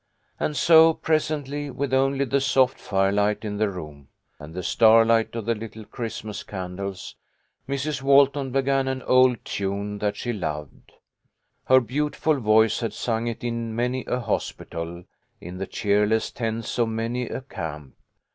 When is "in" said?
3.45-3.57, 13.43-13.75, 15.39-15.59